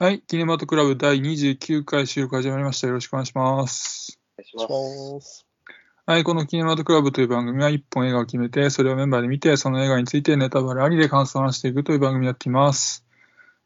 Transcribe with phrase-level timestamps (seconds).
[0.00, 2.86] はい、キネマトクラブ第29回収録始まりました。
[2.86, 4.16] よろしくお願いします。
[4.38, 5.44] お願いします。
[6.06, 13.04] はい、このキネマトクラブという番組は1本映画を決めて、それをメンバーで見て、その映画についてネタバレありで感想を話していくという番組になっています。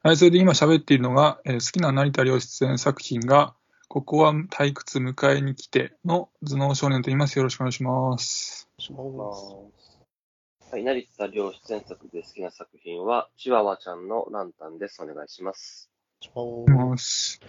[0.02, 3.54] はい、それで今喋っているのが、えー好きな成田凌出演作品が、
[3.88, 7.36] ここは退屈迎えに来ての頭脳少年と言います。
[7.36, 8.70] よろしくお願いします。
[8.88, 9.76] お願いしま
[10.62, 10.72] す。
[10.72, 15.02] はい、成田凌出演作で好きな作品は、チワワちゃんのランタンです。
[15.02, 15.91] お願いします。
[16.34, 17.40] おお願いし。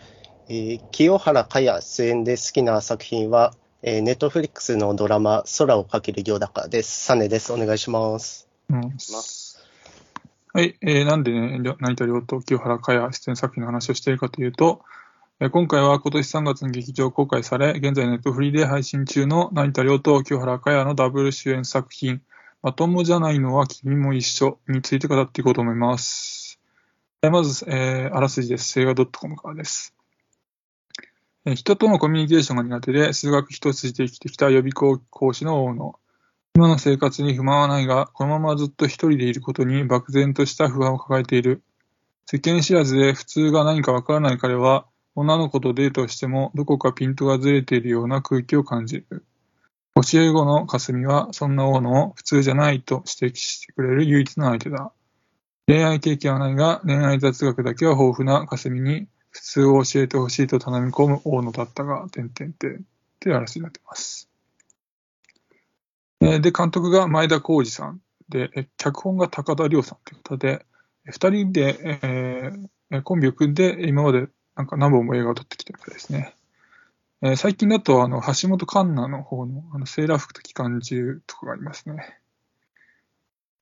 [0.49, 7.05] えー清原果耶出演で好きな作品は、えー、ネットフリックスのドラマ、空をかけるようだかです。
[7.05, 7.53] サネです。
[7.53, 8.47] お願いします。
[8.69, 9.65] お願いします。
[10.53, 14.81] はい、えーなんでね、成田凌と清原果耶出演作品の話をしているかというと、
[15.39, 22.21] えー今回は今年3月に劇場公開され、現在ネットフリーで配信中の成田凌と清原果耶のダブル主演作品、
[22.61, 26.42] まともじゃないのは君も一緒について語っていこうと思います。
[27.25, 28.77] えまず、えーあらすじです。
[28.81, 29.95] 映画 .com からです。
[31.45, 35.97] え人とのコミュニケーションが苦手で、数学一筋で生きてきた予備校講師の大野。
[36.53, 41.63] 今の生活に不満はないが、このままずっと一人でいることに漠然とした不安を抱えている。
[42.25, 44.85] 世間知らずで普通が何かわからない彼は、
[45.15, 49.23] 女の子とデートをしてもどこかピントがずれているような空気を感じる。
[49.95, 54.91] 教え子の霞は、そんな大野を普通じゃないと指摘してくれる唯一の相手だ。
[55.65, 62.81] 恋愛経験はないが、恋愛雑学だけは豊富な霞に、普通を教えてほしいと頼み込む大野だったが、点々点っ
[63.19, 64.29] ていう話になってます。
[66.19, 70.65] で、監督が前田浩二さんで、脚本が高田亮さんということで、
[71.05, 76.35] え二人で、えーコンビを組んで、今までなんか何本も映画を撮ってきてるみたいですね。
[77.23, 82.19] えー最近だと、あの、橋本環奈の方の、あの、セーラー服と機関銃とかがありますね。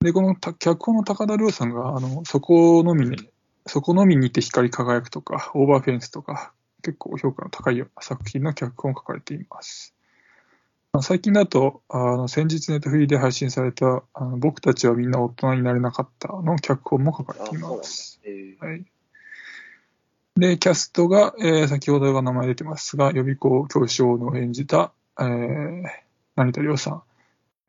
[0.02, 3.30] で、このた脚本の高田亮さんが、あの、そこのみに、
[3.68, 9.94] そこのみにて光り輝くとか、オーバーフェンスとか、結構評価の高いような作品の脚本を書かれています。
[11.02, 18.20] 最近だと、あの先日ネットフリーで配信された、あの僕たちはみんな大人になれなかったの脚本も書かれています。
[18.26, 18.86] えーはい。
[20.36, 25.84] で、キャストが、えー先ほどが名前出てますが、予備校教師王の演じた、えー、
[26.36, 27.04] 成田凌さん。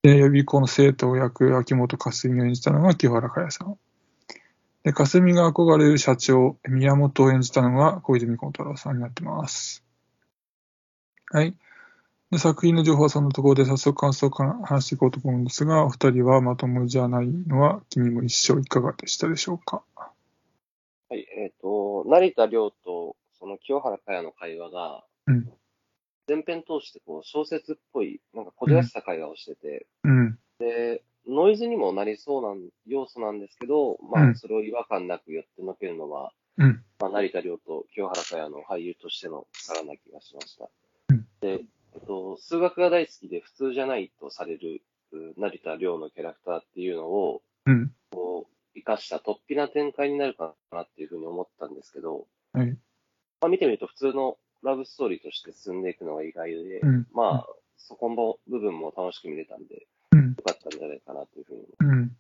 [0.03, 3.79] で、予備校の生徒役、秋元かすみを演じたのが清原果耶さん。
[4.83, 9.85] で、かすみが憧れる社長、宮本を演じたのが小泉孝太郎さんになってます。
[11.31, 11.57] はい。
[12.33, 19.85] で、作品の情報はそんなところで早速感想から話していこうと思うんですが、お二人はまともじゃないのは君も一緒いかがでしたでしょうか？
[19.95, 25.53] はい、えっ、と、成田凌とその清原果耶の会話が、うん
[26.29, 30.39] 前編通してこう小説っぽい、なんかこじらした会話をしてて、うん。
[30.59, 36.85] で、ノイズにもなりそうな要素なんですけど、まうんあ、それを違和感なくやってのけるのは、うん。
[37.01, 40.69] まあ、成田凌と清原果耶の俳優としての力な気がしました。
[41.11, 44.83] うんで、えっと、数学が大好きで普通じゃないとされる
[45.13, 47.93] う成田凌のキャラクターっていうのを、うん。
[48.11, 52.71] こう、生かした突飛な展開になるかなっていうふうに思ったんですけど、はい。
[53.41, 57.07] まあ、見てみると普通のラブストーリーとして進んでいくのが意外で、うん。
[57.13, 57.47] まあ、
[57.77, 60.31] そこの部分も楽しく見れたんで、うん。
[60.31, 62.17] よかったんじゃないかなというふうにうん。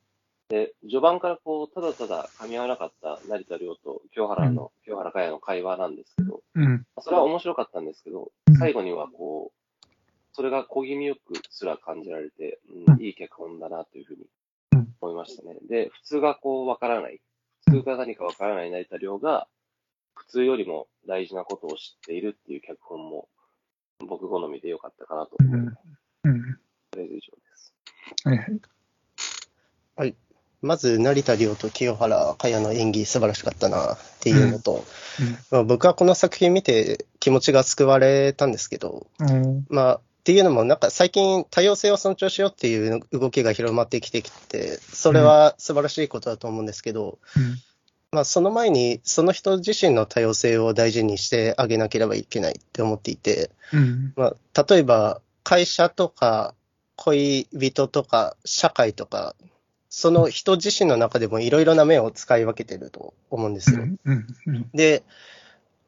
[0.48, 6.86] で、序盤からこう、ただただ噛み合わなかった成田凌と清原の、清原果耶の会話なんですけど、うん。
[7.00, 9.86] それは面白かったんですけどうん、最後にはこう、
[10.34, 14.26] それが小気味よくすら感じられて、うんうんいい脚本だなというふうに
[14.72, 15.56] うん思いましたね。
[15.68, 17.20] で、普通がこう、わからない、
[17.66, 19.48] 普通が何かわからない成田凌が、
[20.14, 23.28] 普通よりも大事なことを知っているっていう脚本も、
[24.06, 25.78] 僕好みでよかったかなと思います。
[26.24, 26.58] うん。
[26.92, 27.74] それで以上です。
[28.24, 28.38] はい
[29.96, 30.16] はい。
[30.62, 34.84] まず、成田凌と清原果耶の演技素晴らしかったなっていうのと、
[35.50, 39.66] まあ、僕はこの作品見て気持ちが救われたんですけど、うん。
[39.68, 47.56] まあ、っていうのも、なんか最近多様性を尊重しようっていう動きが広まってきてきて、それは素晴らしいことだと思うんですけど、うん。
[48.12, 54.12] まあ、その前に、その人自身の多様性を大事にしてあげなければいけないって思っていて、うん。
[54.16, 56.54] まあ、例えば、会社とか、
[56.96, 59.34] 恋人とか、社会とか、
[59.88, 63.82] その人自身の中でもいろいろな面を使い分けてると思うんですよ。
[64.04, 64.26] うん。
[64.46, 64.70] うん。
[64.74, 65.04] で、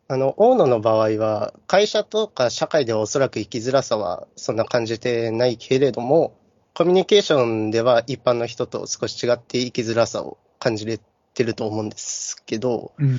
[0.08, 6.38] あの、大野の場合は、会社とか社会ではおそらく生きづらさはそんな感じてないけれども、
[6.72, 10.98] コミュニケーションでは一般の人と少し違って生きづらさを感じれ
[11.34, 13.18] てると思うんですけど、うん。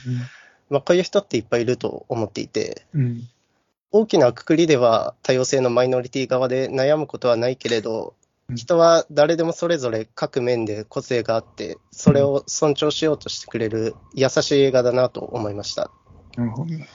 [0.69, 3.29] まあ、こういう人っていっぱいいると思っていて、うん。
[3.91, 8.15] 大きなくくりでは多様性のマイノリティ側で悩むことはないけれど
[8.49, 15.89] うん、人は誰でもそれぞれ各面で個性があって、それを尊重しようとしてくれる優しい映画だなと思いました。
[16.37, 16.87] なるほどね。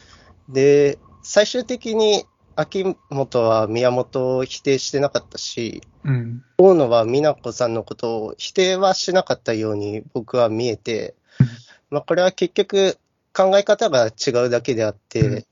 [0.49, 2.25] で、最終的に
[2.61, 6.45] 秋元は宮本を否定してなかったし、うん。
[6.59, 11.47] 大野は美奈子さんのことを否定はしなかったように僕は見えてうん、
[11.91, 12.99] まあこれは結局
[13.33, 15.45] 考え方が違うだけであって、うん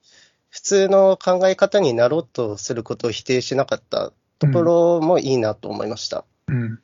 [0.50, 6.24] 普通の考え方になろうとすることを否定しなかったところもいいなと思いました。
[6.48, 6.80] うん。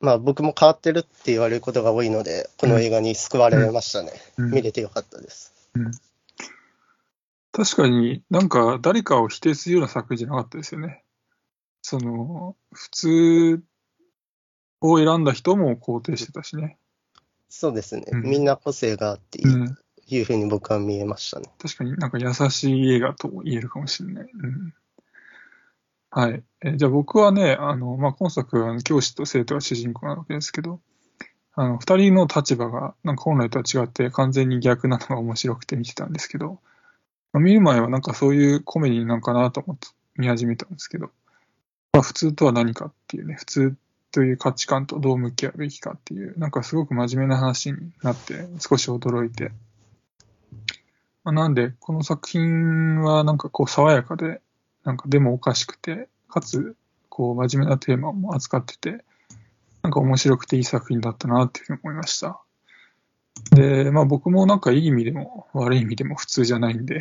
[0.00, 4.12] まあ僕も変わってるって言われることが多いので、この映画に救われましたね。
[4.38, 5.52] うん見れてよかったです。
[7.52, 11.02] 確かになんか誰かを否定するような作品じゃなかったですよね。
[11.82, 13.62] その、普通
[14.80, 16.78] を選んだ人も肯定してたしね。
[17.48, 18.04] そうですね。
[18.12, 19.74] うんみんな個性があっていいうん。
[19.74, 21.50] というふうに僕は見えましたね。
[21.58, 24.30] 確かになんか優しい映画とも言えるかもしれない。
[24.32, 24.74] うん。
[26.10, 26.42] はい。
[26.62, 30.80] えじゃあ僕はね、あの、まあ、今作は教師と生徒が主人公なわけですけど、
[31.54, 36.69] あの、二人の立場がなんか本来とは違って完全に逆なのが面白くて見てたんですけど、まあ
[37.34, 41.10] 見る前はなんかそういうコメディなんかなと思って見始めたんですけど、
[41.92, 43.76] まあ、普通とは何かっていうね、普通
[44.12, 49.52] という価値観とどう向き合うべきかっていう、なんかすごく真面目な話になって少し驚いて、
[51.22, 54.40] まあ、なんで、この作品はなんかこう爽やかで、
[54.84, 56.74] なんかでもおかしくて、かつ、
[57.08, 59.04] こう真面目なテーマも扱ってて、
[59.82, 62.40] なんか面白くていい作品だったなっていうふうに思いました。
[63.52, 67.00] で、まあ僕もなんかいい意味でも悪い意味でも普通じゃないんで、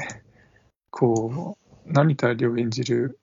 [0.90, 1.56] こ
[1.88, 3.20] う、成田凌演じる、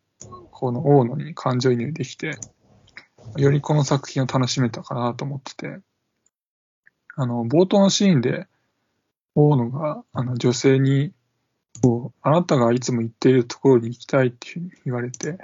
[0.50, 2.38] この大野に感情移入できて、
[3.36, 5.78] よりこの作品を楽しめたかなと思ってて、
[7.16, 8.46] あの、冒頭のシーンで、
[9.34, 11.12] 大野があの女性に
[11.82, 15.38] こう、あなたがいつも行っているところに行きたいっていうふうに言われて、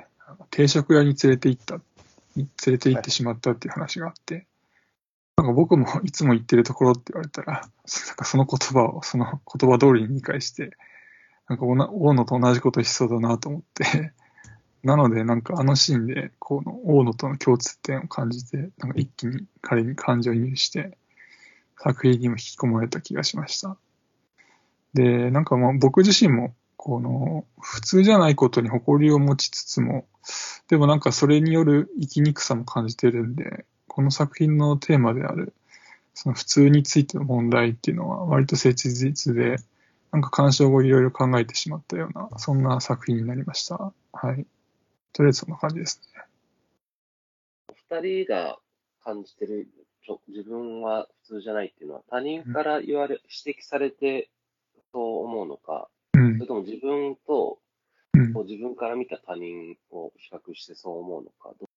[0.50, 1.80] 定食屋に連れて行った、
[2.36, 4.46] 連れて行ってしまったっていう話があって、
[5.37, 10.76] なんか僕もいつも行ってるところって言われたら、なんかその言葉をその言葉通りに理解して、
[11.49, 14.12] なんか大野と同じことしそうだなと思って、
[14.82, 20.99] なのでなんかあのシーンで、この大野との共通点を感じて、なんか一気に彼に感情移入して、
[21.79, 23.76] 作品にも引き込まれた気がしました。
[24.94, 30.06] で、なんかまあ僕自身も、この、普通じゃないことに誇りを持ちつつも、
[30.69, 35.52] でもなんかそれによる生きにくさも感じてるんで、この作品のテーマである、
[36.14, 39.56] その普通についての問題っていうのは割と切実で、
[40.12, 43.92] なんか鑑賞後いろいろ考えてしまったような、そんな作品になりました。
[44.14, 44.46] はい。
[45.12, 46.22] とりあえずそんな感じですね。
[47.90, 48.58] 二人が
[49.04, 49.68] 感じてる、
[50.06, 54.30] ちょ自分は普通じゃないっていうのは、他人から言われ、指摘されて
[54.92, 56.46] そう思うのか、うんそれ。
[56.46, 57.58] とも自分と、
[58.14, 61.68] うん自分から見た他人を比較してそう思うのか、ど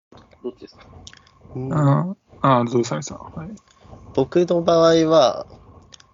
[0.42, 0.88] どっちですか？
[0.88, 1.25] うん
[1.72, 3.18] ああ、あどうぞ、サミさん。
[3.18, 3.56] はい。
[4.14, 5.48] 僕の場合は、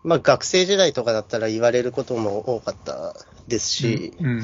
[0.04, 3.14] まあ学生時代とかだったら言われることも多かった
[3.48, 4.42] ですし、うん。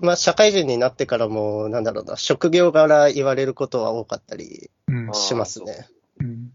[0.00, 5.14] まあ社会人になってからも、なんだろうな、職業柄言われることは多かったりうん。
[5.14, 5.88] しますね。
[6.20, 6.52] うん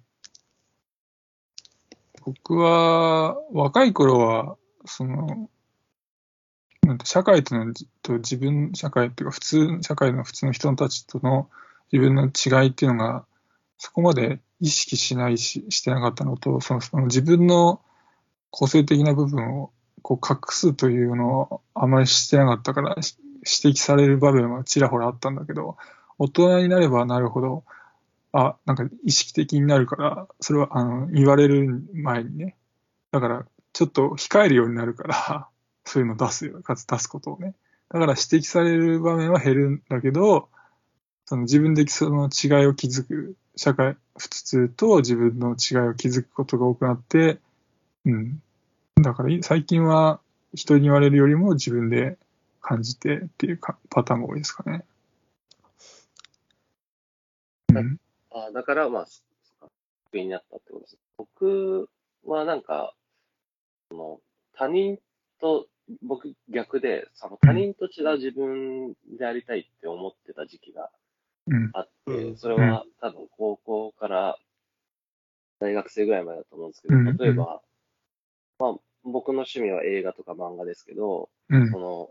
[2.25, 5.47] 僕は、若い頃は、その、
[6.81, 11.51] なんて社会との、と自分、社会っていうか、普通、社会の普通の人たちとの
[11.91, 13.25] 自分の違いっていうのが、
[13.77, 17.81] そこまで意識しないし、してなかったのと、そのその自分の
[18.49, 25.77] 個性的な部分をこう隠すというのをあまりしてなかったから、指摘される場面はちらほらあったんだけど、
[26.17, 27.63] 大人になればなるほど、
[28.31, 32.55] あ、なんか意識的になるから、それはあの言われる前にね、
[33.11, 35.47] だからちょっと控えるようになるから、
[35.85, 37.55] そういうの出すよ、かつ出すことをね。
[37.89, 40.49] だから指摘される場面は減るんだけど、
[41.25, 47.39] その自分でその違いを気づく、社会、普通と自分の違いを気づくことが多くなって、
[48.05, 48.41] うん。
[49.01, 50.19] だから最近は
[50.53, 52.17] 人に言われるよりも自分で
[52.61, 54.85] 感じてっていうかパターンが多いですかね。
[57.73, 57.99] うん。
[58.31, 59.23] あだから、まあ、そ
[59.59, 59.73] そっか
[60.05, 60.97] 得意になったってことです。
[61.17, 61.89] 僕
[62.25, 62.93] はなんか、
[63.89, 64.19] その
[64.53, 64.99] 他人
[65.39, 65.67] と、
[66.01, 70.89] 僕逆で、その他人と違う自分でありたいって思ってた時期が。
[71.73, 72.37] あって、うん。
[72.37, 74.37] それは多分高校から
[75.59, 77.17] 大学生ぐらいまでだと思うんですけど、うん。
[77.17, 77.61] 例えば、
[78.59, 81.71] まあ、僕の趣味は映画とか漫画ですけど、うん。
[81.71, 81.79] そ。
[81.79, 82.09] の、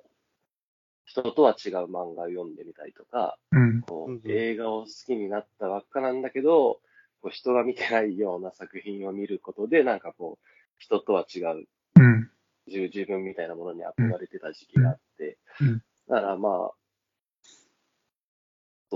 [1.07, 3.83] 人とは違う漫画を読んでみたりとか、うん。
[3.83, 6.81] こう映画を好きになったばっかなんだけど、
[7.21, 10.47] こう人が見てないような作品を見ることで、なんかこう、
[10.79, 12.31] 人とは違ううん。
[12.67, 15.83] 自自分みたいなものに憧れてた時期があって、うん。
[16.09, 16.75] だからまあ、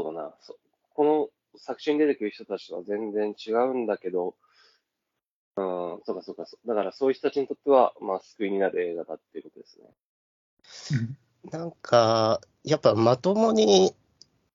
[0.02, 0.56] そうだな、そ
[0.94, 4.36] この作中に出てくる人たちとは全然違うんだけど、
[5.56, 5.64] うん、
[6.04, 6.44] そうかそうか。
[6.66, 9.88] だからそういう人たちにとっては、まあ、救いになる映画だっていうことですね。
[11.52, 11.58] うん。
[11.58, 13.92] なんか、やっぱまともに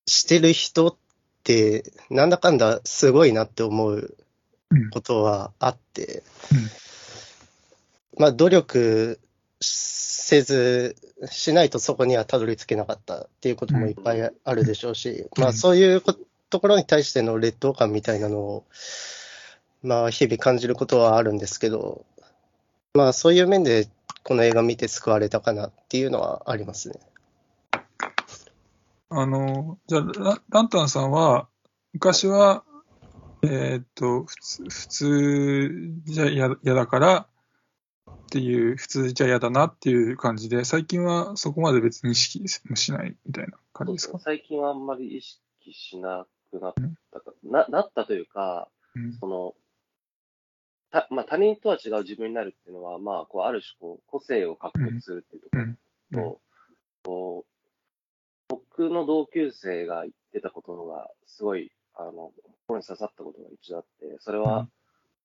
[0.05, 0.95] してる人っ
[1.43, 4.15] て、なんだかんだすごいなって思う
[4.71, 4.89] うん。
[4.91, 6.23] ことはあって、
[8.17, 9.19] まあ努力
[9.65, 10.95] せず、
[11.29, 16.15] しないとそこにはたどり着けなかったっていうこともいっぱいあるでしょうし、うんまあそういうこ
[16.49, 18.65] ところに対しての劣等感みたいなのを、
[19.81, 22.05] まあ日々感じることはあるんですけど、
[22.93, 23.87] まあそういう面で
[24.23, 26.95] この映画見て救われたかなっていうのはありますね。
[29.09, 31.47] あの、じゃあラ、ランタンさんは、
[31.93, 32.63] 昔は、
[33.43, 37.27] えーっと、普通、普通じゃ嫌嫌だから
[38.33, 44.17] っていう、普通じゃ嫌だなっていう感じで、最近はそこまで別に意識もしないみたいな感じですか？
[44.17, 46.73] 最近はあんまり意識しなくなっ
[47.11, 49.13] たか、ななったというか、うん。
[49.19, 49.53] その、
[50.89, 55.77] たまあ、他人とは違う自分になるっていうのは、まあ、こうある種こう、個性を獲得するっていうところうん。
[56.11, 56.41] と、
[57.03, 57.53] こう
[58.49, 62.31] 僕の同級生が言ってたことが、すごい、あの、
[62.65, 64.69] 心に刺さったことが一度あって、それは、うん。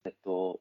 [0.04, 0.60] えっと、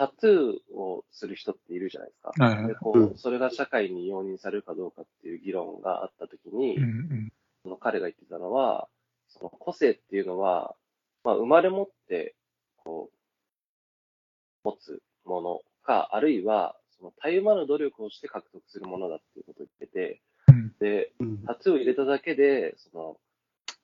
[0.00, 2.32] タトゥーをする人っているじゃないですか。
[2.42, 2.68] はいはい。
[2.68, 7.32] でこううそれが社会に容認されるかどうかっていう議論があったときに、うんうん。
[7.62, 8.88] その彼が言ってたのは、
[9.28, 10.74] その個性っていうのは、
[11.22, 12.34] まあ、生まれ持って、
[12.78, 20.72] こう、持つものか、あるいは、その、たゆまぬ努力をして獲得するものだっていうことを言ってて、うん。
[20.80, 21.44] で、うん。
[21.44, 23.16] タトゥーを入れただけで、その、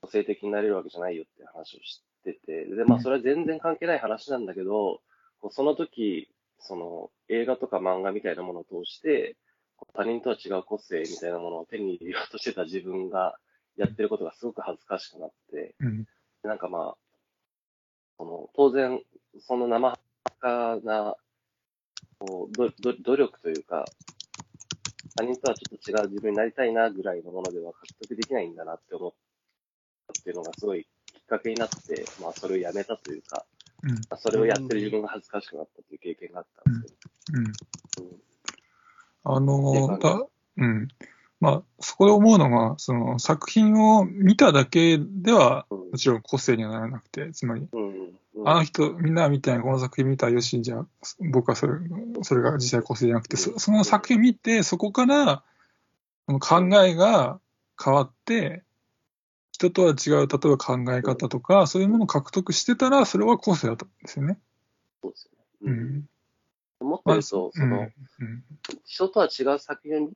[0.01, 5.03] 個性的になれるわけじゃないよっていう話をしてて、で、まあ、それは全然関係ない話なんだけど、
[5.41, 6.29] こうその時、
[6.59, 9.37] その、映画とか漫画みたいなものを通して、
[9.95, 13.37] 他人とは違う個性みたいなものを手に入れようとしてた自分が
[13.77, 16.05] やってることがすごく恥ずかしくなって、うん。
[16.05, 16.09] で
[16.45, 16.97] なんかまあ、
[18.17, 19.01] その当然、
[19.41, 19.99] その生は
[20.41, 21.17] かな
[22.19, 23.85] こうどど努力というか、
[25.15, 29.13] 他人とはちょっと違う自分になりたいなぐらいのものでは獲得できないんだなって思っ
[30.07, 33.45] たっていうのがすごいきっかけになって、まあそれをやめたというか、
[34.19, 37.45] それをやってる自分が恥ずかしくなったっていう経験があったんですけうん。
[37.45, 37.51] ど、
[38.03, 38.21] うん。
[39.25, 40.27] あの、だ、
[40.59, 40.89] うん。
[41.41, 45.91] まあ、そこで思うのが、その作品を見ただけでは、うん。
[45.91, 47.69] もちろん個性にはならなくて、つまり、
[48.45, 50.87] あの人、みんなみたいなこの作品見たらよし、じゃあ、
[51.33, 51.75] 僕はそれ、
[52.23, 55.43] それが実際個性じゃなくて、そその作品見て、そこから、
[56.27, 57.41] 考えが
[57.83, 58.65] 変わって、
[59.57, 64.39] 人とは違う、例えば考え方とか、そういうものを獲得してたら、それは個性だったんですよね。
[65.03, 65.31] そうですよ
[65.63, 65.73] うね。
[65.73, 66.87] うん。
[66.87, 66.89] ん。
[66.91, 67.83] もっと言うと、その、う
[68.25, 68.45] ん
[68.85, 70.13] 人とは違う作品を見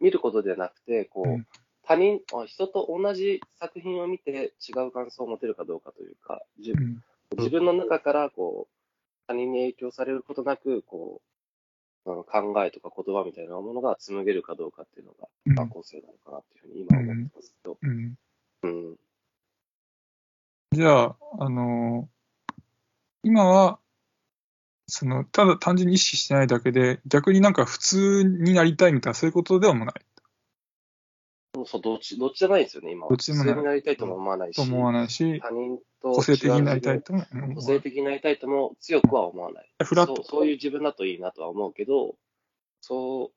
[0.00, 1.46] 見ることではなくて、こう、うん。
[1.82, 7.02] 他人、あ人と同じ作品を見て違う感想を持てるかどうかというか、じうん。
[7.38, 8.74] 自分の中からこう
[9.26, 11.22] 他人に影響されることなく、こ
[12.04, 15.54] う、考えとか言葉みたいなものが紡げるかどうかっていうのが、うん。
[15.54, 18.18] まあ、個性なのかなっていうふうに今思ってますけど、うん
[18.66, 18.96] うん。
[20.72, 22.08] じゃあ、あの
[23.22, 23.78] 今は、
[24.86, 29.94] その、ただ単純に意識してないだけで、逆になんか普通になりたいみたいな、そういうことではもない
[31.64, 33.08] そう、どっち、どっちじゃないですよね、今は。
[33.08, 39.70] どっちでも普通になりたいとも思わないし、と思わないし、他人と個性的になりたいとも思わない個性的になりたいとも強くは思わない。
[39.82, 42.16] フラットそうそういう自分だといいなとは思うけど、
[42.80, 43.32] そ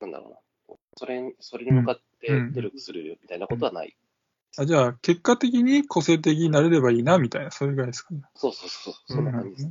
[0.00, 0.36] う、なんだろうな。
[0.96, 3.96] それに、それに向かってうん努力するよみたいなことはない。
[4.58, 8.22] あじゃあ、結果的に個性的になれればいいな、みたいな、それぐらいですかね。
[8.34, 9.70] そうそうそう、そんな感じで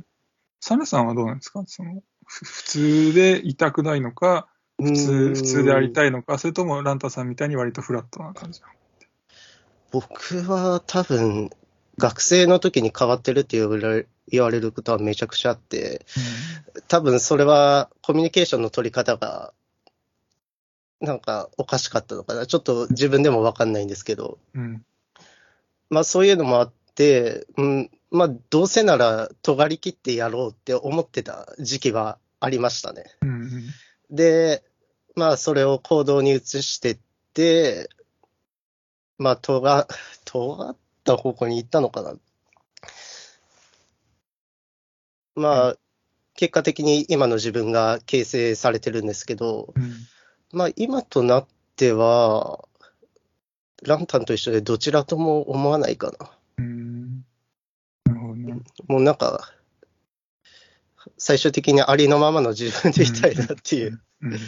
[0.60, 1.62] サメさんはどうなんですか？
[1.66, 4.48] その、ふ普通でいたくないのか、
[4.80, 5.34] 普う通、ん。
[5.34, 8.60] 普通でありたいのか、それともランタさんみたいに割とフラットな感じ
[9.90, 11.50] 僕は多分、
[11.98, 16.06] 学生の時に変わってるって言われ言われることはめちゃくちゃあって、
[16.88, 19.52] 多分それはコミュニケーションの取り方が、
[21.02, 22.46] なんかおかしかったのかな。
[22.46, 24.84] ちょっと自分でもわかんないんですけど、うん。
[25.90, 33.04] まあそういうのもあって、うん、まあどうせなら尖り切ってやろうって思ってた時期はありましたね。
[33.20, 33.28] うん。
[33.30, 33.50] うん。
[34.10, 34.62] で、
[35.16, 36.98] まあそれを行動に移してっ
[37.34, 37.90] て、
[39.18, 39.88] まあ尖、
[40.24, 42.14] 尖った方向に行ったのかな。
[45.34, 45.76] まあ、
[46.34, 50.01] 結果的に今の自分が形成されてるんですけど、うん。
[50.52, 52.68] まあ今となっては、
[53.82, 56.30] ランタンと一緒でどちらとも思わないかな。
[56.58, 57.24] うん。
[58.04, 58.60] なるほどね。
[58.86, 59.52] もうなんか、
[61.18, 64.38] 最終的にありのままの自分でいたいなっていう、うん。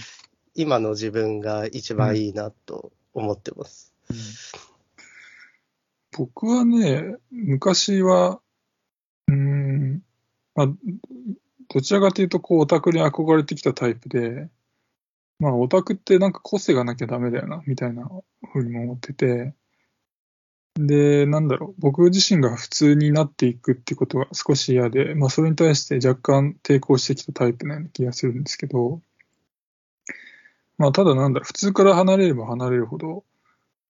[0.55, 3.93] 今の自分が一番いいなと思ってます。
[6.17, 8.41] 僕はね、昔は、
[9.27, 10.03] うーん、
[10.55, 10.69] まあ、
[11.69, 14.49] どちらかというと、こう、オタクに憧れてきたタイプで、
[15.45, 18.09] まあ、オタクってなんか個性がなきゃダメだよな、みたいな
[18.51, 19.53] ふうにも思ってて、
[20.77, 29.03] で、なんだろう、僕自身が普通になっていくってことが少し嫌で、まあ、それに対して若干抵抗してきたタイプなような気がするんですけど、
[30.79, 33.23] まあ、ただなんだろ、普通から離れれば離れるほど、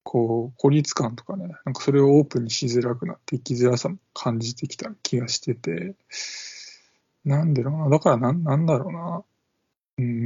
[0.03, 5.95] こう、孤立感とかね、なんかそれをオープンにしづらくなって生きづらさも感じてきた気がしてて、
[7.25, 9.25] なんでだろうな、だからなんなんだろうな、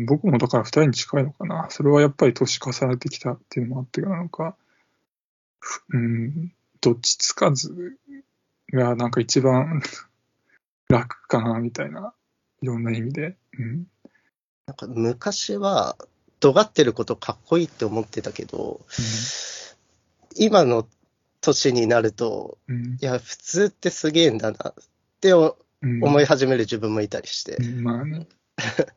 [0.09, 1.69] 僕もだから二人に近いのかな。
[1.71, 4.57] それはやっぱり年重ねてきたっていうのもあってなのか、
[5.91, 7.97] うん、どっちつかず
[8.73, 9.83] がなんか一番
[10.89, 12.15] 楽かな、みたいな、
[12.63, 13.37] いろんな意味で。
[13.59, 13.87] うん、
[14.67, 15.97] なんか昔は、
[16.41, 19.05] 尖ってることかっこいいって思ってたけど、うん
[20.39, 20.87] 今の
[21.41, 24.75] 年になると、うん、いや、普通ってすげえんだなっ
[25.21, 25.57] て思
[26.21, 27.57] い始める自分もいたりして。
[27.57, 28.27] うん、まあね。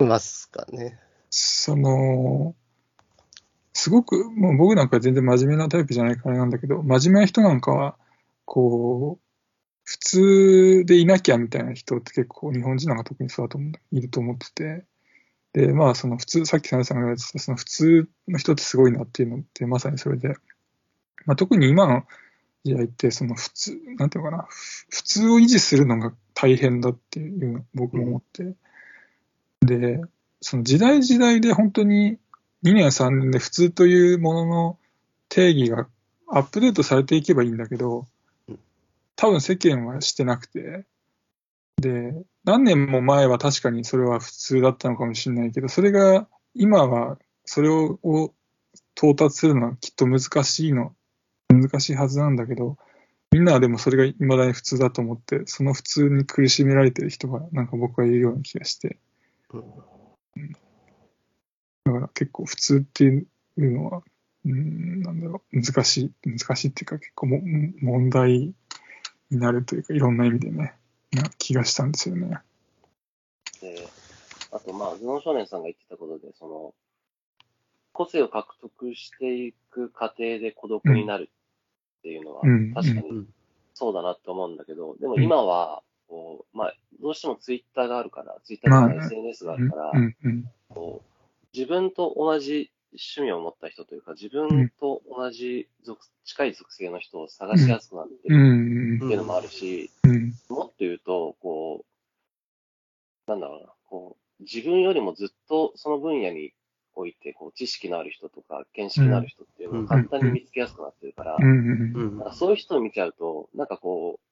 [0.00, 0.98] いますかね。
[1.30, 2.54] その、
[3.72, 7.96] すごく、もう僕なんか全然真面目なタイプじゃないからなんだけど、真面目な人なんかは、
[8.44, 9.26] こう、
[9.84, 14.84] 普通でいなきゃみたいな人って結構日本人なんか特にそうだと思う、いると思ってて、
[15.52, 20.34] で、まあ、その普通、さっき田中さんが言われてた、その普通の人ってすごいなっていうのって、まさにそれで、
[21.24, 22.04] まあ、特に今の
[22.64, 24.48] 時代って、その普通、なんていうのかな、
[24.90, 28.54] 普通を維持するのが大変だっていうの僕も思って、
[29.66, 30.00] で、
[30.40, 32.18] その時代時代で本当に
[32.64, 34.78] 2年3年で普通というものの
[35.28, 35.86] 定義が
[36.28, 38.06] アップデートされていけばいいんだけど、
[39.16, 40.84] 多分世間はしてなくて、
[41.78, 47.98] で、何年も前は確かにそれは普通だったのかもしれないけど、それが今はそれを
[48.96, 50.94] 到達するのはきっと難しいの、
[51.48, 52.76] 難しいはずなんだけど、
[53.30, 58.98] みんなはでもそれが未だに普通だと思って、その普通に苦しめられてる人がなんか僕はいるような気がして、
[59.54, 60.52] うん、
[61.84, 64.02] だから結構普通っていうのは、
[64.44, 67.40] うん、なんだろう、難しい、難しいっていうか結構も
[67.80, 68.54] 問題
[69.30, 70.74] になるというか、いろんな意味でね。
[71.12, 72.38] な気がしたんですよね。
[73.60, 73.88] で、
[74.52, 76.74] あと、まあ、頭脳少年さんが言ってたことで、その、
[77.92, 81.30] 個性を獲得していく過程で孤独になる
[81.98, 82.42] っていうのは、
[82.74, 83.26] 確かに
[83.72, 89.92] そうだなって思うんだけど、でも今は、こう、まあ、どうしてもツイッターがあるから、ツイッターとか SNS があるから、
[90.68, 91.16] こう
[91.56, 99.90] 自分と同じ趣味を持った人というか、自分と同じ属、近い属性の人を探しやすくなってるっていうのもあるし、
[100.48, 101.84] もっと言うと、こ
[103.26, 106.52] う、なんだろうな、こう、自分よりもずっとその分野に
[106.94, 111.36] おいて、こう、知識のある人とか、見識のある人っていうのを簡単に見つけやすくなってるから、
[112.18, 114.25] からそういう人を見ちゃうと、なんかこう、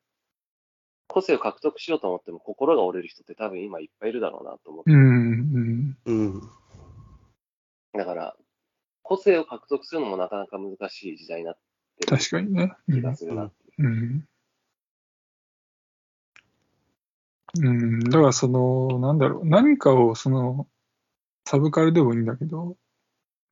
[1.14, 4.90] 個性を獲得しようと思っても心が折れる人って多分今いっぱいいるだろうなと思って。
[4.90, 6.40] うんうん、
[7.92, 8.36] だから、
[9.02, 11.54] 個性を獲得するのもなかなか難しい時代になっ
[12.00, 12.72] てる確かにね。
[12.92, 13.52] 気がするなう。
[13.78, 14.26] うん
[17.56, 20.66] うん、だからその、なんだろう、何かをその、
[21.46, 22.76] サブカルでもいいんだけど、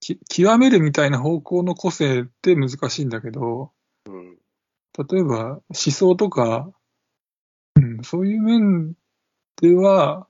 [0.01, 3.71] き極めるみたいな方向の個性って難しいんだけど、
[4.07, 4.37] うん、
[5.09, 6.75] 例えば思想とか、うん、
[8.03, 8.95] そういう面
[9.61, 10.27] では、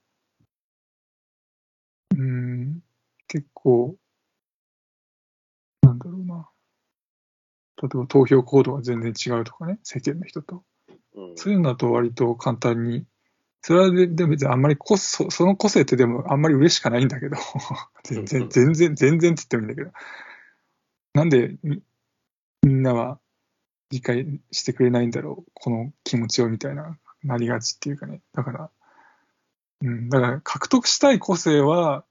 [2.16, 2.80] うん、
[3.28, 3.96] 結構、
[5.82, 6.48] なんだろうな。
[7.82, 10.62] 例えば投票行動が全然違うとかね、世間の人と。
[11.14, 13.06] うん、そういうのだと割と簡単に
[13.62, 17.36] それはででも別にあんまりこそ、その個性ってでもあんまり嬉しかないんだけど、
[18.02, 19.92] 全然、全然、全然って言ってもいいんだけど、
[21.14, 21.80] なんでみ
[22.64, 23.20] みんなは
[23.90, 28.20] 理解してくれないんだろう、この気持ちをみたいな、なりがちっていうかね。
[28.34, 28.70] だから、
[29.82, 32.04] うん、だから獲得したい個性は、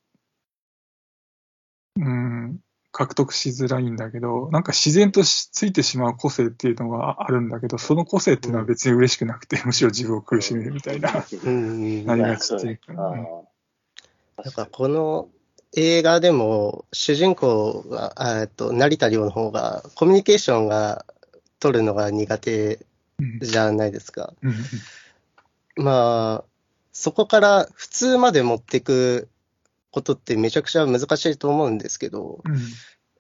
[1.98, 2.60] うん、
[2.92, 13.28] 獲得しづらいんだけど、なんか自然とついてしまう個性っていうのがあるんだけど、その個性っていうのは別に嬉しくなくて、むしろ自分を苦しめるみたいな、なりがちっていうか、ね。
[14.44, 15.30] だからこの
[15.74, 21.06] 映画でも、主人公が、と成田凌の方が、コミュニケーションが
[21.60, 22.86] 取るのが苦手
[23.42, 24.34] じゃないですか。
[25.76, 26.46] まあ、
[26.92, 29.30] そこから普通まで持っていく
[29.92, 32.42] ことってめちゃくちゃ難しいと思うんですけど、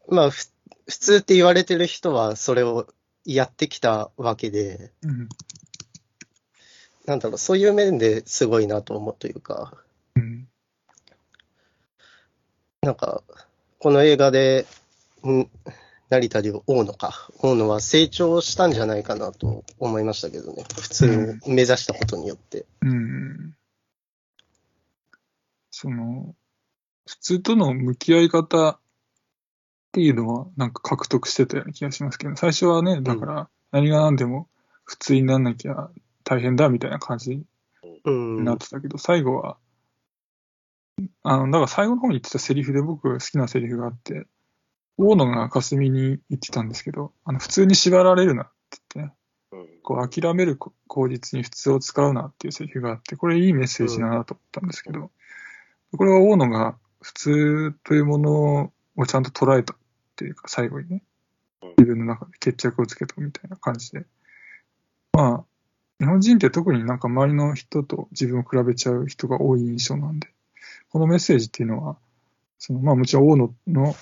[0.10, 0.48] うん、まあ、普
[0.88, 2.88] 通って言われてる人はそれを
[3.26, 5.30] やってきたわけで、うん、
[7.06, 9.74] なんだろう、そういう面ですごいなと思うというか、
[10.16, 10.48] うん、
[12.82, 13.24] なんか、
[13.80, 14.66] この映画で、
[15.26, 15.48] ん
[16.12, 17.30] 成田凌、大野か。
[17.40, 20.66] 大野は成長したんじゃないかなと思いましたけどね。
[20.78, 22.66] 普通を目指したことによって。
[22.82, 23.56] うん。
[25.70, 26.36] その、
[27.08, 28.80] 普通との向き合い方っ
[29.94, 34.50] ていうのはなんか獲得してたような気がしますけど、最初はね、だから何が何でも
[34.84, 35.92] 普通になんなきゃ
[36.26, 37.46] 大変だみたいな感じに
[38.04, 38.44] うん。
[38.44, 39.56] なってたけど、最後は、
[41.24, 44.28] あの、だから最後の方に言ってたセリフで僕好きなセリフがあって、
[45.02, 49.16] 大野が霞に言ってたんですけど、あの、普通に縛られるなって言ってね、
[49.52, 49.68] うん。
[49.82, 55.10] こう諦める口実に普通を使うなっていうセリフがあって、これいいメッセージだなと思ったんですけど、
[55.98, 59.78] これは大野が普通というものをちゃんと捉えたっ
[60.16, 61.04] ていうか、最後にね
[61.64, 64.06] うん、自分の中で決着をつけたみたいな感じで。
[65.14, 65.46] まあ、
[66.00, 70.30] 日本人って特になんか周りの人と自分を比べちゃう人が多い印象なんで、
[70.90, 71.98] このメッセージっていうのは、
[72.64, 73.96] そのまあもちろん大野の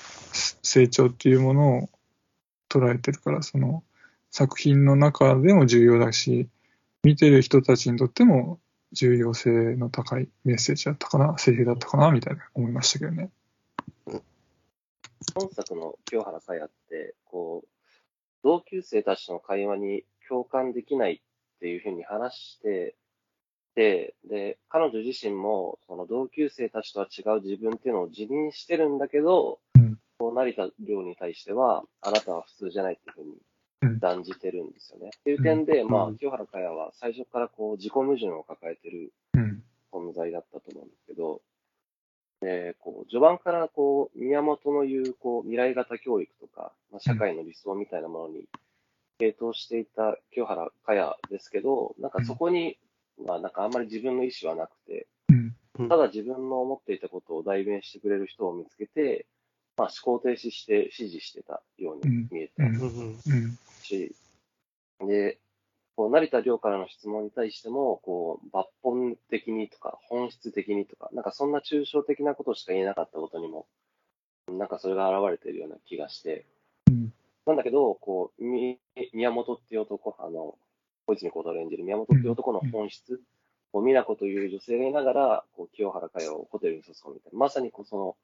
[0.61, 1.89] 成長っていうものを
[2.67, 3.85] 捉えてるから、その
[4.31, 6.49] 作品の中でも重要だし、
[7.01, 8.59] 見てる人たちにとっても
[8.91, 13.29] 重要性の高いメッセージだったかな、セリフだったかな、みたいな思いましたけどね。
[15.33, 17.67] 本作の清原かやって、こう、
[18.43, 22.97] 同級生たちの会話に共感できないっていうふうに話して、
[23.79, 29.97] で、で、彼女自身も、その同級生たちとは違う自分っていうのを自認してるんだけど、うん。
[30.17, 33.23] こう成田凌に対しては、あなたは普通じゃないっていうふう
[33.83, 33.93] うん。
[33.93, 35.11] に断じてるんですよね。
[35.17, 39.63] っていう点で、まあ、うん清原かやは最初からこう、自己矛盾を抱えてるうん。
[39.93, 41.41] 存在だったと思うんですけど、
[42.41, 48.43] で、こう、序盤からこう、宮本の言う、こう、未来型教育とか、まあ、社会の理想みたいなものに、
[49.21, 52.77] 傾倒していた清原かやですけど、なんかそこに、
[53.25, 55.07] まあなんかあんまり自分の意思はなくて、
[55.77, 55.89] うん。
[55.89, 59.25] ただ自分の思っていたことを代弁してくれる人を見つけて、
[59.77, 62.63] まあ思考停止して指示してたように見えた。
[63.83, 64.15] し、
[64.99, 65.39] で、
[65.95, 73.67] こう、成田凌からの質問に対しても、こう、抜本的にとか、本質的にとか、なんかそんな抽象的なことしか言えなかったことにも、
[74.47, 76.45] なんかそれが現れているような気がして、
[76.89, 77.13] うん。
[77.45, 78.79] なんだけど、こう、み
[79.13, 80.57] 宮本っていう男、あの、
[81.09, 83.19] 小泉孝太郎演じる宮本っていう男の本質、
[83.71, 88.15] こう、美奈子という女性がいながら、こう、清原かやをホテルに誘うみたいな、まさにこう、その、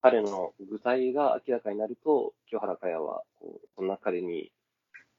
[0.00, 4.50] 彼の具体が明らかになると、清原かやは、こう、そんな彼に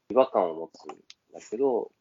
[0.10, 0.88] 違和感を持つん
[1.34, 1.92] だけど、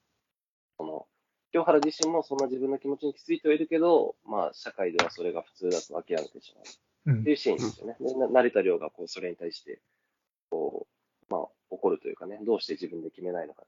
[0.78, 1.06] その、
[1.52, 6.64] 清原自身もそんな自分の気持ちに気づいてはいるけど、まあ、社会ではそれが普通だと諦めてしまう。
[7.06, 7.96] うんっていうシーンですよね。
[8.00, 9.78] でな成田凌がこうそれに対して、
[10.48, 10.86] こ
[11.28, 13.64] う、まあ、怒るというかね、どうして自分で決めないのか。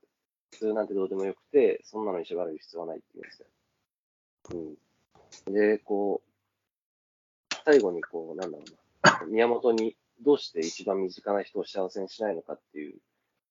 [0.53, 3.47] 普通なんてどうでもよくて、そんなのに縛る必要はないっていうんですよ。
[5.47, 5.55] うん。
[5.55, 8.71] で、こう、最後にこう、なんだろう
[9.03, 12.99] な、 宮本にどうして一番身近な人を幸せにしないのかっていう、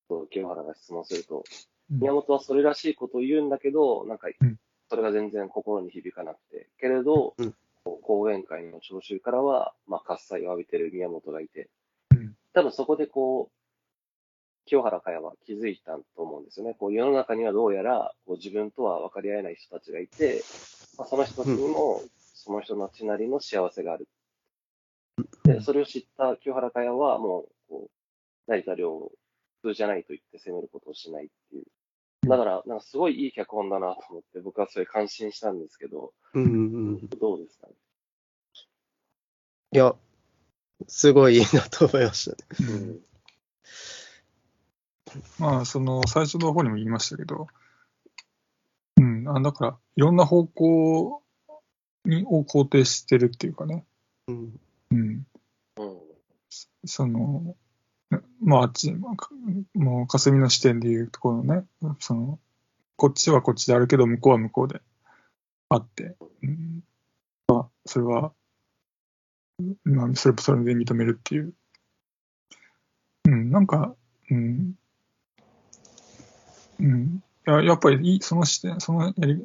[0.07, 1.43] こう清原が質問すると、
[1.91, 1.99] うん。
[1.99, 7.43] 宮本はそれらしいことを言うんだけど、なんかうん、それが全然心に響かなくて、けれど、う
[8.01, 11.69] 講演会の聴衆からは、まあ、喝采を浴びてる宮本がいて、
[12.11, 12.35] うん。
[12.53, 13.54] 多分そこでこう、
[14.65, 16.75] 清原かやは気づいたと思うんですよね。
[16.79, 20.43] こう世の中にはどうやらこう自分とは分かり合えない人たちがいて、
[20.97, 22.01] まあ、その人たちにも
[22.33, 24.07] その人たちなりの幸せがある。
[25.43, 29.11] で、それを知った清原かやはもう、こう、成田凌を
[29.61, 31.65] 普通じゃないと言って責めることをしないっていう。
[32.27, 37.07] だから、なんかすごいいい脚本だなと思って、僕はそれ感心したんですけど、うんうん。
[37.19, 37.73] どうですかね？
[39.71, 39.95] いや、
[40.87, 42.71] すごいいいなと思いましたね。
[42.71, 42.99] うん
[45.39, 47.47] まあ、その、最初の方にも言いましたけど、
[48.97, 51.21] うん、あだから、いろんな方向
[52.05, 53.85] にを肯定してるっていうかね、
[54.27, 54.59] うん。
[54.91, 54.99] うん、
[55.77, 56.01] うん。
[56.85, 57.55] その、
[58.41, 58.93] まあ、あっち、
[59.73, 61.65] もう、霞の視点でいうところのね、
[61.99, 62.39] その、
[62.95, 64.81] こっちはこっちであるけど、向こうは向こうで
[65.69, 66.83] あって、うん、
[67.47, 68.31] まあ、それは、
[69.83, 71.53] まあ、それ、それで認めるっていう。
[73.25, 73.95] うん、なんか、
[74.29, 74.75] うん、
[76.79, 77.23] うん。
[77.47, 79.43] いや、やっぱりその視点、そのやり、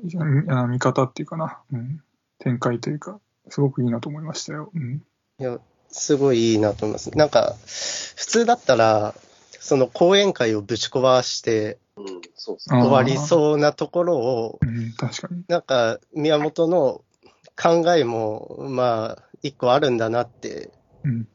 [0.48, 2.02] あ見方っていうかな、うん、
[2.38, 4.70] 展開というか、すごくいいなと思いましたよ。
[4.74, 5.02] うん。
[5.38, 7.10] いや、すごいいいなと思います。
[7.16, 9.14] なんか、普通だったら、
[9.58, 15.44] その講演会をぶち壊してうん、そう終わりそうなところを、うん、確かに。
[15.48, 17.04] なんか、宮本の
[17.60, 20.70] 考えも、まあ、一個あるんだなって
[21.04, 21.28] うん。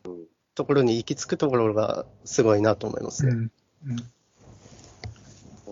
[0.55, 3.31] ところに行き着くところがすごいなと思いますね。
[3.33, 3.51] うん。
[3.87, 4.11] うん。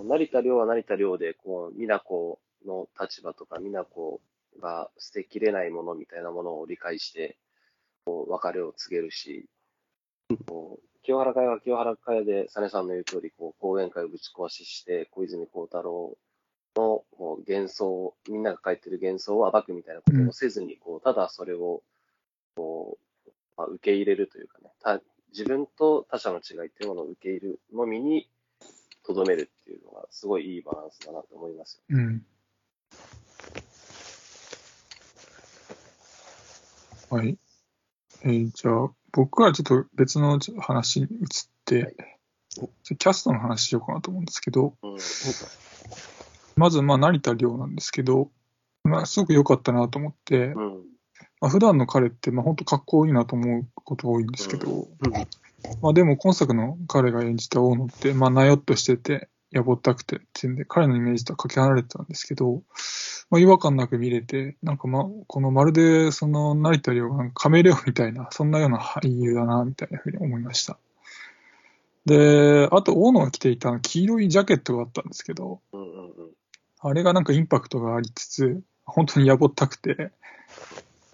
[0.03, 4.21] 成田凌は成田凌で、こう、美奈子の立場とか、美奈子
[4.61, 7.37] が捨てきれないものみたいなものを理解して、
[8.05, 9.45] こう、別れを告げるし、
[10.47, 16.17] こう清原会は清原会で、サネさんの言う通り、こう、講演会をぶち壊しして、小泉孝太郎
[16.75, 21.83] のこう幻想、みんなが書いてる幻想を暴くみたいなことをせずに、こう、ただそれを、
[22.55, 28.29] こう、まあ、受け入れるというかね、た自分と他者の違いっていうものを受け入れるのみに、
[29.05, 31.97] とどめるっていうのが、すごいいいバランスだなと思いますよ。
[31.97, 32.25] うん。
[37.09, 37.37] はい。
[38.23, 41.17] えーじゃあ、僕はちょっと別の話に移っ
[41.65, 41.95] て、
[42.83, 44.97] キャストの話しようかなと思うんですけど、うん。
[46.55, 48.31] まず、まあ、成田凌なんですけど、
[48.83, 50.83] まあ、すごく良かったなと思って、うん。
[51.41, 55.13] まあ、普段の彼って、まあ、本当かっこいいなと思うことが多いんですけど、うん
[55.81, 62.63] まあ、でも今作の彼が演じた大野って、まあ、なよっとしてて、やぼったくてっていうんで、彼のイメージとはかけ離れてたんですけど、
[63.29, 70.77] まあ、違和感なく見れて、なんかまあ、このまるで、その成田凌がカメレオンみたいな、そんなような俳優だな、みたいなふうに思いました。
[72.05, 75.61] で、あと、大野が着ていた黄色いジャケットがあったんですけど。
[76.85, 80.11] あれがなんかインパクトがありつつ、本当にやぼったくて、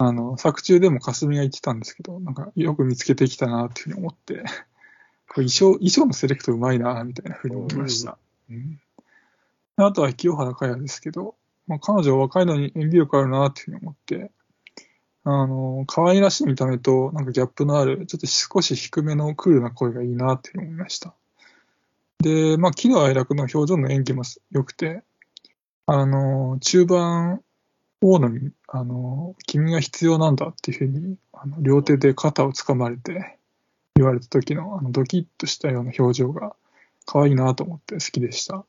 [0.02, 4.44] あの、作中でも霞が言ってたんですけど、なんかよく見つけてきたなっていうふうに思って、
[5.28, 8.16] これ衣装、衣装のセレクトうまいな、みたいなふうに思いました。
[8.48, 8.80] うん
[9.76, 11.36] あとは清原果耶ですけど、
[11.66, 14.30] まあ、彼女は若いのに演技力あるなっていうふうに思って、
[15.24, 21.14] あの、可愛らしい見た目と、なんかギャップのある、ちょっと少し低めのクールな声がいいなっていうふうに思いました。
[22.18, 25.02] で、まあ、喜怒哀楽の表情の演技も良くて、
[25.86, 27.42] あの、中盤、
[28.00, 33.38] 大野に、あの、君が必要なんだっていうふうに、あの両手で肩を掴まれて
[33.96, 36.54] 言われた時の、あの、ドキッとしたような表情が
[37.06, 38.64] 可愛いなと思って好きでした。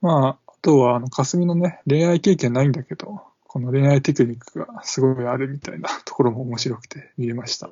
[0.00, 7.70] まあ、あとは、あの、霞のね、恋愛経験ないんだけど、この恋愛テクニックがすごいあるみたいな ところも面白くて見れました。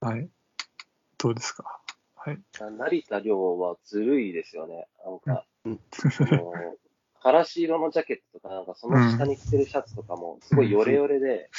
[0.00, 0.28] はい。
[1.18, 1.80] どうですか？
[2.16, 2.40] はい。
[2.58, 4.86] 成田凌はずるいですよね。
[5.04, 5.80] なんか、うん
[6.20, 6.52] あの
[7.26, 11.50] からし色のジャケットとか、なんかその下に着てるシャツとかも、すごいヨレヨレで、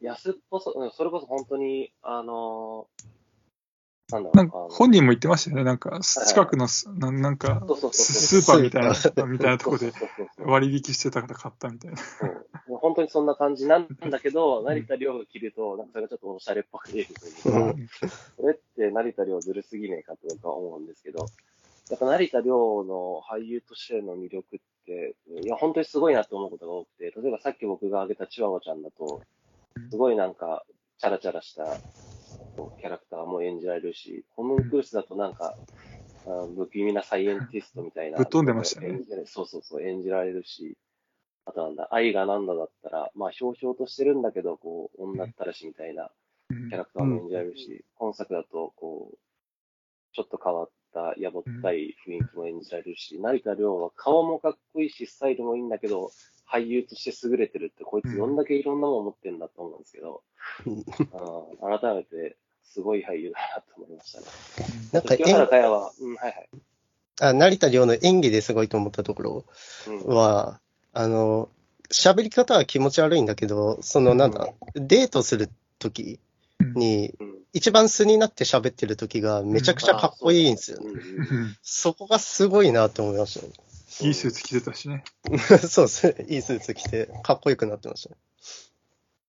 [0.00, 2.86] 安っぽそ、うんそれこそ本当に、あの
[4.10, 5.64] なんだろう、なんか本人も言ってましたよね。
[5.64, 9.92] なんか、近くのス、ななんかススーパーみたいな、みたいなとこで
[10.38, 12.00] 割引してたから買ったみたいな。
[12.66, 12.72] う。
[12.76, 21.26] ん本当にそんな感じなんだけど、成田凌が着ると、なんかそれがちょっとおしゃれっぽく見えるというか、それって成田凌ずるすぎねえかと思うんですけど、
[21.88, 29.20] やっぱ成田凌の俳優としての魅力って、いや、本当にすごいなと思うことが多くて、例えばさっき僕が挙げたチワワちゃんだと、
[29.90, 30.64] すごいなんか、
[30.98, 31.64] チャラチャラした
[32.80, 35.56] キャラクターも演じられるし、ホムンクルスだとなんか、
[36.26, 38.18] あ不気味なサイエンティストみたいな。
[38.18, 40.76] ぶっ飛んでましたねそうそうそう、演じられるし、
[41.44, 46.10] あとなんだ、愛がなんだだったら、まあ、ひょうひょうとしてるんだけど、こう、女ったらしみたいな
[46.50, 49.18] うんキャラクターも演じられるし、本作だと、こう、
[50.12, 56.10] ちょっと変わった、やぼったい雰囲気も演じられるし、成田凌は顔もかっこいいし、スタイルもいいんだけど、
[56.50, 60.22] 俳優として優れてるって、こいつどんだけいろんなもの持ってんだと思うんですけど、
[60.64, 64.26] うん改めて、すごい俳優だなと思いましたね。
[64.92, 66.48] なんか清原演果耶は、うん、はいはい。
[67.20, 69.44] あ成田凌の演技ですごいと思ったところ
[69.88, 70.60] うん、は、
[70.92, 71.48] あの、
[71.90, 76.20] 喋り方は気持ち悪いんだけど、そのなんだ、デートするとき
[76.74, 77.45] に、うん。
[77.56, 80.90] 一番素になって喋ってるときがめちゃくちゃかっこいいんですよね。
[81.62, 83.52] そこがすごいなって思いましたね。
[84.02, 85.04] いいスーツ着てたしね。
[85.66, 86.26] そうですね。
[86.28, 88.16] いいスーツ着て、かっこよくなってましたね。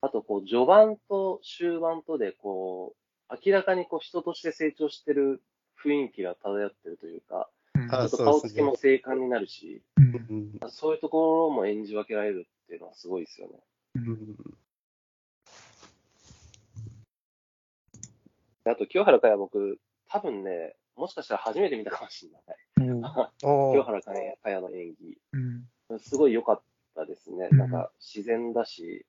[0.01, 2.97] あと、こう、序盤と終盤とで、こ
[3.31, 5.41] う、明らかにこう人として成長してる
[5.81, 9.81] 雰囲気が漂ってるというか、うんあちょっと顔つきも精悍になるし、
[10.67, 13.59] そういうところも演じ分けられるっていうのはすごいですよね。
[13.95, 14.35] うん
[18.69, 22.89] あと、清原かや僕、多分ね、もしかしたら初めて見たかもしれない。
[22.89, 23.01] うん
[23.39, 25.17] 清原かやの演技。
[25.34, 25.38] う
[25.95, 26.62] んすごい良かっ
[26.95, 27.47] たですね。
[27.51, 29.06] うんなんか自然だし、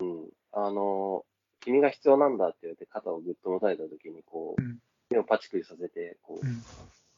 [0.00, 0.30] うん。
[0.52, 1.24] あの、
[1.60, 4.78] 君が必要なんだって言われて肩をぐっと持たれた時に、こううん、
[5.10, 6.62] 目をパチクリさせて、こうう、ん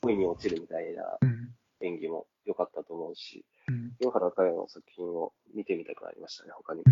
[0.03, 6.85] 恋に落ちるみたいなうん演技も良かったと思うし、うん清原かやの作品を見てみたくなりましたね、他にも。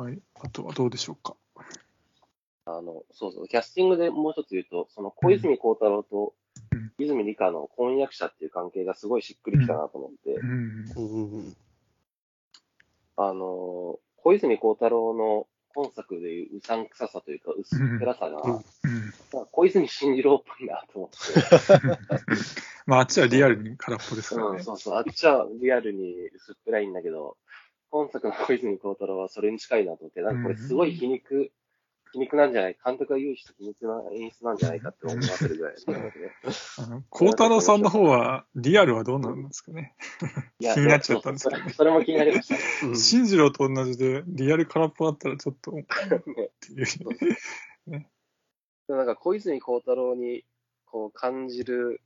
[0.00, 0.18] はい。
[0.40, 1.36] あとはどうでしょうか？
[2.64, 6.32] あの、そうそう、キャスティングでもう一つ言うと、その小泉孝太郎と
[6.72, 6.92] うん。
[6.98, 10.40] 泉理香の婚約者っていう関係がすごいしっくりきたなと思って、
[13.16, 18.62] あの、小泉孝太郎の本作でいううさんくささというか薄っぺらさが、
[19.52, 21.16] 小泉進次郎っぽいなと思って、
[22.86, 24.62] まあ、あっちはリアルに空っぽですからうん、ね。
[24.62, 27.36] そうそう、あっちはリアルに薄っぺらいんだけど、
[27.90, 31.50] 今作の小泉孝太郎はそれに近いなと思って、なんかこれすごい皮肉、
[32.12, 36.12] 皮肉なんじゃない監督が言うした皮肉な演出なんじゃないかって思わせるぐらいですね。
[36.78, 39.94] あの、孝太郎さんの方は、リアルはどうなんですかね。
[40.60, 42.60] いや気になっちゃったんですけどそうそれも気になりましたね。
[42.84, 45.74] うん進次郎と同じで、リアル空っぽだったらちょっと、 っ
[46.60, 46.86] ていう。
[47.86, 50.44] でもなんか小泉孝太郎に
[50.84, 52.00] こう感じる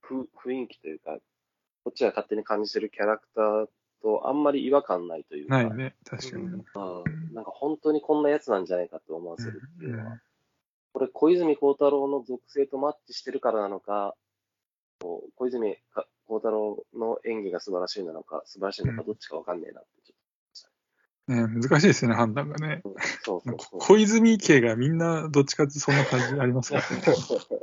[0.00, 1.18] ふ雰囲気というか、
[1.84, 3.66] こっちが勝手に感じてるキャラクター
[4.02, 6.42] とあんまり違和感ないというか、ないね、確かに。
[6.44, 6.62] うんうん
[7.32, 10.20] なんか本当にこんなやつなんじゃないかって思わせるっていうのは、うん
[10.94, 14.14] これ小泉孝太郎の属性とマッチしてるからなのか、
[15.00, 20.22] こう小泉か孝太郎の演技が素晴らしいなのか、素晴らしいのか、どっちかわかんねえなってちょっ
[21.28, 22.82] ね、難しいですよね、判断がね。
[23.24, 23.80] と、うんそうそうそう。
[23.80, 27.02] 小泉家がみんなどっちかってそんな感じありますからね。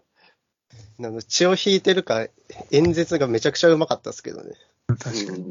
[1.01, 2.27] あの血を引いてるか、
[2.71, 4.51] 演説がめちゃくちゃうまかったですけどね。
[4.97, 5.49] 確かに。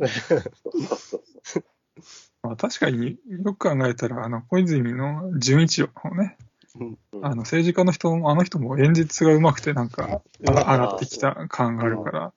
[2.42, 6.37] まあ、確かによく考えたら、あの、小泉の純一郎のね、
[6.79, 6.98] うん。
[7.22, 12.33] あの、政治家の人も、あの人も演説が上手くて、なんか、あ上がってきた感があるから、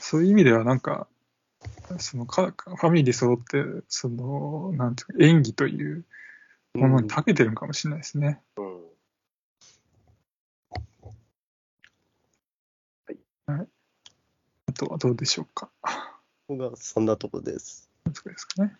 [0.00, 1.08] そういう意味では、なんか、
[1.98, 6.04] そのか、ファミリー揃って、その、なんていうか、演技という
[6.74, 8.40] ものに長けてるのかもしれないですね。
[8.56, 8.62] う
[13.52, 13.68] ん。
[14.66, 15.70] あとはどうでしょうか。
[16.48, 17.90] 僕はそんなとこです。
[18.24, 18.76] ですかね。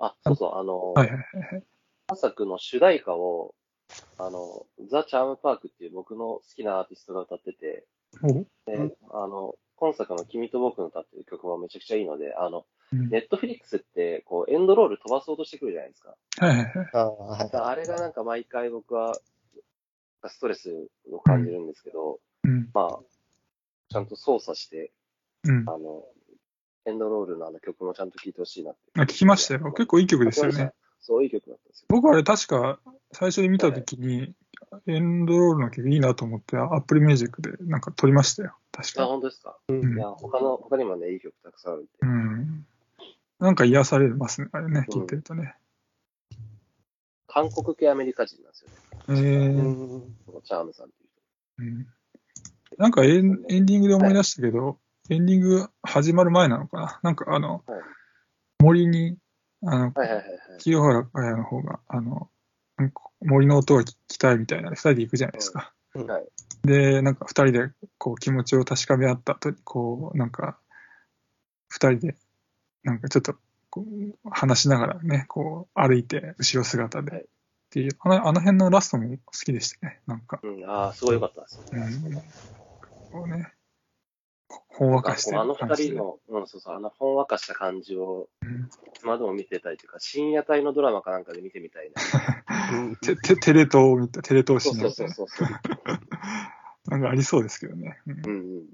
[0.00, 1.64] あ、そうそう、あの、はいはいはいはい。
[2.08, 3.54] 今作の主題歌を、
[4.18, 7.84] あの、ザ・チャーム・パークっていう僕の好きなアーティストが歌ってて、
[8.22, 16.14] おで、あの、今作の君と僕の歌っていう曲もめちゃくちゃいいので、あの、うんネットフリックスって、こう、エンドロール飛ばそうとしてくるじゃないですか。
[16.38, 16.90] はいはいはい。
[16.92, 17.50] ああ、はい。
[17.52, 19.18] あれがなんか毎回僕は、
[20.28, 22.70] ストレスを感じるんですけど、うん。
[22.72, 23.00] まあ、
[23.88, 24.92] ちゃんと操作して、
[25.42, 25.68] うん。
[25.68, 26.04] あの、
[26.86, 28.80] エンドロールのあの曲もちゃんと聴いてほしいなって。
[29.00, 29.72] あ聞きましたよ。
[29.72, 30.72] 結構いい曲ですよね。。
[31.00, 31.86] そう、いい曲だったんですよ。
[31.88, 32.78] 僕あれ確か
[33.12, 34.34] 最初に見たときに、
[34.86, 38.56] エンドロールの曲いいなと思って、アップルミュージックでなんか撮りましたよ。
[38.72, 39.06] 確あ、か。
[39.06, 41.90] 本当ですか、うんうんいや、他の、他にもね、いい曲たくさんあるんで。
[42.02, 42.66] うん。
[43.38, 45.56] なんか癒されますね、あれね、聞いてるとね。
[47.26, 48.76] 韓国系アメリカ人なんですよね。
[49.08, 51.10] えうーチャームさんっていう
[51.58, 51.86] うん、
[52.78, 57.00] なんかエンエンディングで思い出したけど、エンディング始まる前なのかな？
[57.02, 57.80] なんかあの、はい
[58.58, 59.18] 森に、
[59.62, 60.00] あの、人。
[60.00, 60.38] はいはいはいはい。
[60.60, 62.30] 清原果耶の方が、あの、
[62.78, 65.72] なんか森の音が聞きたいみたいな、二人で行くじゃないですか。
[65.94, 66.24] うんはい
[66.64, 70.58] で、なんか二人でこう気持ちを確かめ合った後に、こう、なんか、
[71.68, 72.16] 二人で、
[72.82, 73.36] なんかちょっと
[73.70, 77.26] こう話しながらね、こう歩いて、後ろ姿で、はいっ
[77.70, 80.40] ていう、あのあの辺のラストも好きでしたね、なんか。
[80.42, 81.86] うん、ああ、すごい良かったですうね。
[81.86, 82.22] ん。
[83.12, 83.52] こうね、
[84.76, 85.54] ほんわかしてるあの。
[85.54, 92.78] 二人の、うん、そうそう、あのほんわかした感じを、うんいつまでも見てたいというか、深夜帯のドラマかなんかで見てみたいな。
[92.78, 95.48] う んててテレ東を見た、テレ東そうシーンそうそうそう。
[96.88, 97.98] なんかありそうですけどね。
[98.06, 98.66] うんうんうん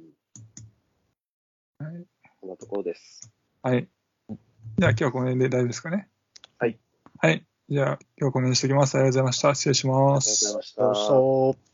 [1.80, 1.86] うん。
[1.86, 2.06] はい
[2.40, 3.32] そんなところです。
[3.62, 3.88] はい。
[4.78, 6.08] じゃあ今日はこの辺で大丈夫ですかね。
[6.58, 6.78] はい。
[7.18, 7.46] はい。
[7.68, 8.96] じゃあ今日はこの辺にしておきます。
[8.96, 9.54] ありがとうございました。
[9.54, 10.54] 失礼しありがとうごますざい。
[10.56, 10.82] ました。
[10.82, 11.72] そうそう。